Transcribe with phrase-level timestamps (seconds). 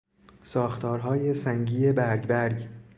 [0.43, 2.69] ساختارهای سنگی برگبرگ